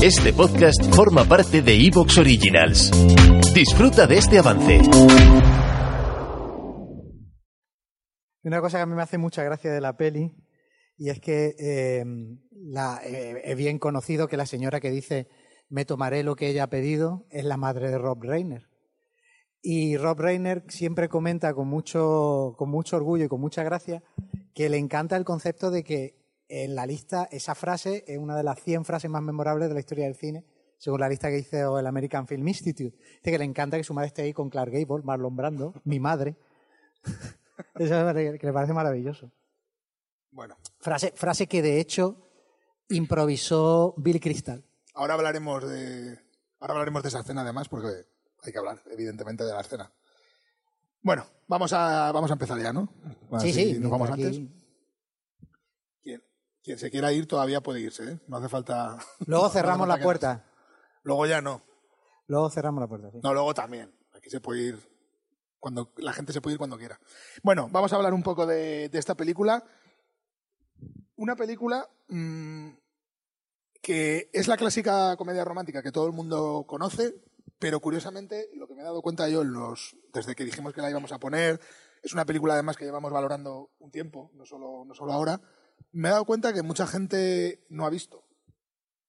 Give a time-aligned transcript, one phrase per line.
[0.00, 2.92] Este podcast forma parte de Evox Originals.
[3.52, 4.78] Disfruta de este avance.
[8.44, 10.36] Una cosa que a mí me hace mucha gracia de la peli
[10.96, 12.04] y es que
[12.52, 15.26] la, eh, bien conocido que la señora que dice
[15.68, 18.68] me tomaré lo que ella ha pedido es la madre de Rob Reiner.
[19.60, 24.04] Y Rob Reiner siempre comenta con mucho, con mucho orgullo y con mucha gracia
[24.54, 26.17] que le encanta el concepto de que
[26.48, 29.80] en la lista esa frase es una de las 100 frases más memorables de la
[29.80, 30.44] historia del cine,
[30.78, 32.96] según la lista que hizo el American Film Institute.
[32.96, 36.00] Dice que le encanta que su madre esté ahí con Clark Gable, Marlon Brando, mi
[36.00, 36.36] madre.
[37.74, 39.32] Eso que le parece maravilloso.
[40.30, 42.28] Bueno, Frase, frase que de hecho
[42.88, 44.64] improvisó Bill Crystal.
[44.94, 46.18] ahora hablaremos de
[46.60, 47.88] ahora hablaremos de esa escena además porque
[48.42, 49.92] hay que hablar evidentemente de la escena.
[51.02, 52.88] Bueno, vamos a vamos a empezar ya, ¿no?
[53.40, 53.78] sí, Así sí.
[53.78, 54.40] nos vamos aquí- antes.
[56.68, 58.20] Quien, se quiera ir todavía puede irse, ¿eh?
[58.26, 58.98] No hace falta.
[59.26, 60.44] Luego no cerramos falta la que- puerta.
[61.02, 61.62] Luego ya no.
[62.26, 63.20] Luego cerramos la puerta, sí.
[63.22, 63.90] No, luego también.
[64.12, 64.78] Aquí se puede ir
[65.58, 67.00] cuando la gente se puede ir cuando quiera.
[67.42, 69.64] Bueno, vamos a hablar un poco de, de esta película.
[71.16, 72.68] Una película mm,
[73.80, 77.14] que es la clásica comedia romántica que todo el mundo conoce,
[77.58, 80.82] pero curiosamente lo que me he dado cuenta yo en los, desde que dijimos que
[80.82, 81.60] la íbamos a poner,
[82.02, 85.40] es una película además que llevamos valorando un tiempo, no solo, no solo ahora,
[85.98, 88.22] me he dado cuenta que mucha gente no ha visto.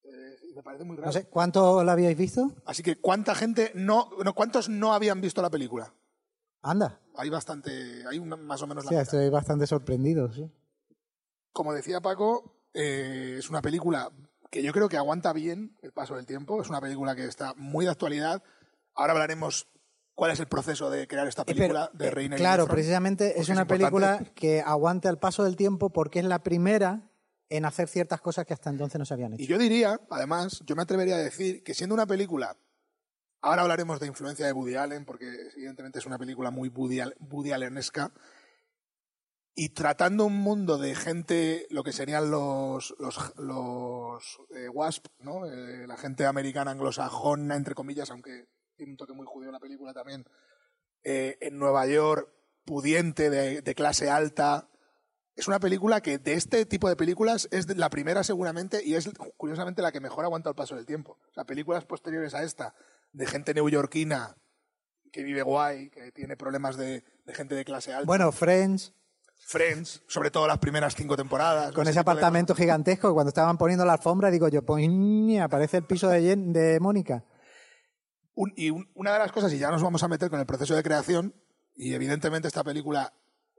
[0.03, 1.07] Eh, me parece muy raro.
[1.07, 2.53] No sé, ¿cuánto la habíais visto?
[2.65, 5.93] Así que, ¿cuánta gente no, no, cuántos no habían visto la película?
[6.61, 6.99] Anda.
[7.15, 9.03] Hay bastante, hay una- más o menos la Sí, mitad.
[9.03, 10.49] estoy bastante sorprendido, sí.
[11.53, 14.11] Como decía Paco, eh, es una película
[14.51, 16.61] que yo creo que aguanta bien el paso del tiempo.
[16.61, 18.41] Es una película que está muy de actualidad.
[18.95, 19.67] Ahora hablaremos
[20.19, 23.47] cuál es el proceso de crear esta película de eh, Reiner y claro, precisamente es
[23.47, 23.67] una importante.
[23.77, 27.09] película que aguante al paso del tiempo porque es la primera
[27.47, 29.43] en hacer ciertas cosas que hasta entonces no se habían hecho.
[29.43, 32.57] Y yo diría, además, yo me atrevería a decir que siendo una película,
[33.41, 35.25] ahora hablaremos de influencia de Woody Allen, porque
[35.55, 38.11] evidentemente es una película muy Woody, Woody Allenesca,
[39.55, 45.45] y tratando un mundo de gente, lo que serían los, los, los eh, WASP, ¿no?
[45.45, 49.93] Eh, la gente americana anglosajona, entre comillas, aunque tiene un toque muy judío la película
[49.93, 50.25] también,
[51.03, 52.29] eh, en Nueva York,
[52.65, 54.69] pudiente, de, de clase alta,
[55.35, 59.09] es una película que de este tipo de películas es la primera seguramente y es
[59.37, 61.17] curiosamente la que mejor aguanta el paso del tiempo.
[61.29, 62.73] O sea, películas posteriores a esta,
[63.13, 64.35] de gente neoyorquina
[65.11, 68.05] que vive guay, que tiene problemas de, de gente de clase alta.
[68.05, 68.93] Bueno, Friends,
[69.37, 71.71] Friends, sobre todo las primeras cinco temporadas.
[71.73, 74.85] con ese apartamento gigantesco, cuando estaban poniendo la alfombra, digo yo, pues
[75.41, 77.23] aparece el piso de, Jen- de Mónica.
[78.41, 80.45] Un- y un- una de las cosas, y ya nos vamos a meter con el
[80.45, 81.35] proceso de creación,
[81.75, 83.13] y evidentemente esta película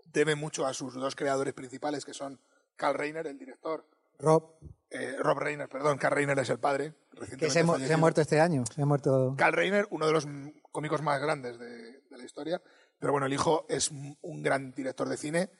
[0.06, 2.40] debe mucho a sus dos creadores principales, que son
[2.76, 3.86] Carl Reiner, el director,
[4.18, 4.54] Rob,
[4.88, 6.94] eh, Rob Reiner, perdón, Carl Reiner es el padre,
[7.38, 8.64] que se, ha muerto este año.
[8.74, 9.34] Se ha muerto.
[9.36, 10.26] Carl Reiner, uno de los
[10.72, 12.62] cómicos más grandes de, de la historia,
[12.98, 15.50] pero bueno, el hijo es un un gran director de cine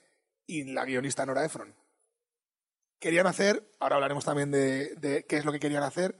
[0.47, 1.75] y la guionista Nora Ephron.
[2.98, 6.19] Querían hacer, ahora hablaremos también de, de qué es lo que querían hacer,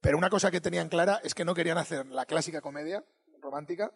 [0.00, 3.04] pero una cosa que tenían clara es que no querían hacer la clásica comedia
[3.40, 3.92] romántica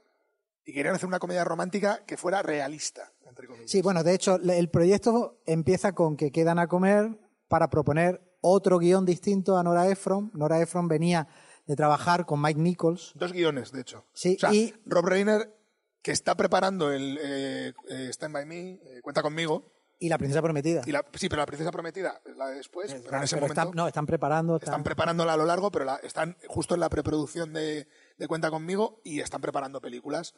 [0.64, 3.70] y querían hacer una comedia romántica que fuera realista, entre comillas.
[3.70, 7.18] Sí, bueno, de hecho, el proyecto empieza con que quedan a comer
[7.48, 10.30] para proponer otro guion distinto a Nora Ephron.
[10.34, 11.28] Nora Ephron venía
[11.66, 13.12] de trabajar con Mike Nichols.
[13.14, 14.04] Dos guiones, de hecho.
[14.12, 15.56] Sí, o sea, y- Rob Reiner,
[16.02, 19.71] que está preparando el eh, eh, Stand By Me, eh, Cuenta conmigo,
[20.04, 20.82] Y la princesa prometida.
[20.84, 22.92] Y la- sí, pero la princesa prometida es la de después.
[23.04, 24.56] pero en ese Pero momento están, no, están preparando.
[24.56, 27.86] están están- preparándola a lo largo, pero la- están justo en la preproducción de,
[28.18, 30.34] de Cuenta conmigo y están preparando películas.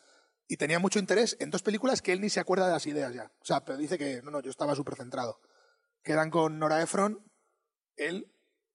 [0.47, 3.15] Y tenía mucho interés en dos películas que él ni se acuerda de las ideas
[3.15, 3.33] ya.
[3.41, 5.41] O sea, pero dice que no, no, yo estaba súper centrado.
[6.03, 7.25] Quedan con Nora Ephron,
[7.97, 8.31] él,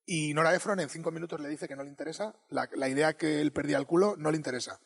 [0.08, 2.34] y Nora Ephron en cinco minutos le dice que no le interesa.
[2.48, 4.80] La, la idea que él perdía el culo no le interesa.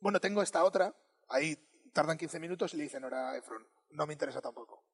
[0.00, 0.94] Bueno, tengo esta otra,
[1.30, 1.56] ahí
[1.94, 4.84] tardan 15 minutos y le dice Nora Ephron, no me interesa tampoco.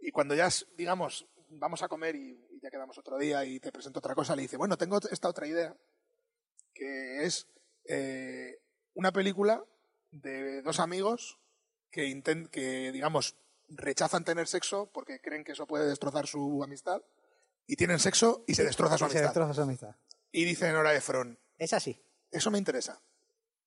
[0.00, 3.72] Y cuando ya, digamos, vamos a comer y, y ya quedamos otro día y te
[3.72, 5.76] presento otra cosa, le dice, bueno, tengo esta otra idea,
[6.74, 7.46] que es
[7.84, 8.58] eh,
[8.94, 9.64] una película
[10.10, 11.38] de dos amigos
[11.90, 13.36] que, inten- que, digamos,
[13.68, 17.02] rechazan tener sexo porque creen que eso puede destrozar su amistad,
[17.66, 19.28] y tienen sexo y se destroza su y se amistad.
[19.30, 19.96] destroza su amistad.
[20.32, 22.00] Y dice Nora Ephron, Es así.
[22.30, 23.00] eso me interesa.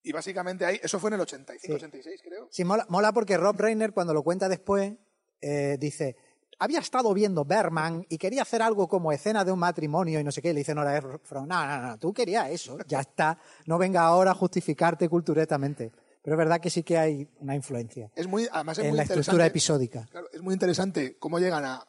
[0.01, 1.71] Y básicamente ahí, eso fue en el 85, Sí.
[1.71, 2.49] 86 creo.
[2.51, 4.93] Sí, mola, mola porque Rob Reiner, cuando lo cuenta después,
[5.39, 6.17] eh, dice:
[6.59, 10.31] Había estado viendo Berman y quería hacer algo como escena de un matrimonio y no
[10.31, 10.53] sé qué.
[10.53, 13.37] Le dice Nora Ephron: No, no, no, tú querías eso, ya está.
[13.65, 15.91] No venga ahora a justificarte culturetamente.
[16.23, 18.97] Pero es verdad que sí que hay una influencia Es muy, además es en muy
[18.97, 20.07] la estructura episódica.
[20.09, 21.85] Claro, es muy interesante cómo llegan a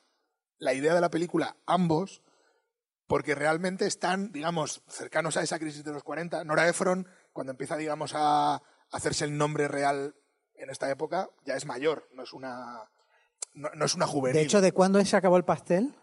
[0.58, 2.20] la idea de la película ambos,
[3.06, 6.43] porque realmente están, digamos, cercanos a esa crisis de los 40.
[6.43, 10.16] Nora Ephron, cuando empieza, digamos, a hacerse el nombre real
[10.55, 12.90] en esta época, ya es mayor, no es una,
[13.55, 14.37] no, no es una juvenil.
[14.37, 15.95] De hecho, ¿de cuándo se acabó el pastel?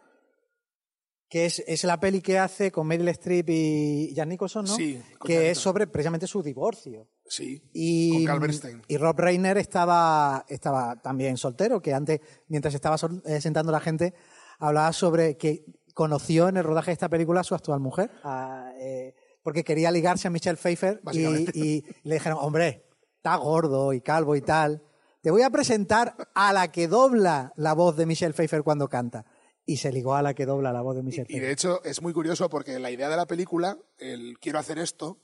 [1.29, 4.75] Que es, es la peli que hace con Meryl Streep y Jan Nicholson, ¿no?
[4.75, 7.07] Sí, Jan Que es sobre precisamente su divorcio.
[7.25, 8.41] sí, Y, con
[8.89, 12.19] y Rob Reiner estaba, estaba también soltero, que antes,
[12.49, 14.13] mientras estaba sol- eh, sentando la gente,
[14.59, 15.63] hablaba sobre que
[15.93, 19.89] conoció en el rodaje de esta película a su actual mujer, a, eh, porque quería
[19.89, 24.83] ligarse a Michelle Pfeiffer y, y le dijeron, hombre, está gordo y calvo y tal,
[25.21, 29.25] te voy a presentar a la que dobla la voz de Michelle Pfeiffer cuando canta.
[29.65, 31.47] Y se ligó a la que dobla la voz de Michelle Y Pfeiffer.
[31.47, 35.19] de hecho es muy curioso porque la idea de la película, el quiero hacer esto,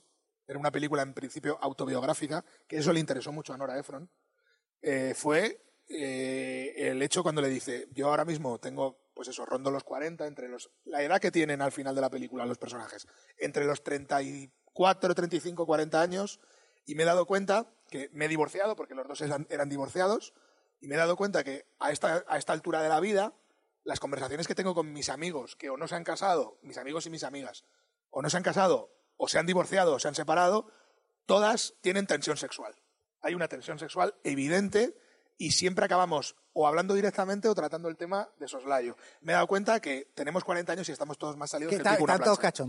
[0.46, 4.08] era una película en principio autobiográfica, que eso le interesó mucho a Nora Ephron,
[4.80, 9.70] eh, fue eh, el hecho cuando le dice, yo ahora mismo tengo, pues eso, rondo
[9.70, 13.06] los 40, entre los, la edad que tienen al final de la película los personajes,
[13.38, 16.40] entre los 34, 35, 40 años,
[16.86, 20.34] y me he dado cuenta que me he divorciado, porque los dos eran, eran divorciados,
[20.80, 23.34] y me he dado cuenta que a esta, a esta altura de la vida,
[23.84, 27.06] las conversaciones que tengo con mis amigos que o no se han casado, mis amigos
[27.06, 27.64] y mis amigas,
[28.10, 30.70] o no se han casado, o se han divorciado, o se han separado,
[31.26, 32.74] todas tienen tensión sexual.
[33.20, 34.96] Hay una tensión sexual evidente
[35.36, 38.96] y siempre acabamos o hablando directamente o tratando el tema de soslayo.
[39.20, 41.88] Me he dado cuenta que tenemos 40 años y estamos todos más salidos que que
[41.88, 42.64] el pico una están todos plancha.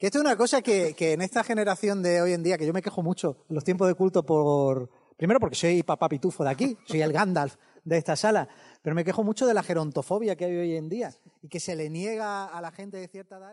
[0.00, 2.64] Que esto es una cosa que, que en esta generación de hoy en día, que
[2.64, 4.88] yo me quejo mucho en los tiempos de culto por...
[5.18, 8.48] Primero porque soy papá pitufo de aquí, soy el Gandalf de esta sala,
[8.80, 11.12] pero me quejo mucho de la gerontofobia que hay hoy en día
[11.42, 13.52] y que se le niega a la gente de cierta edad.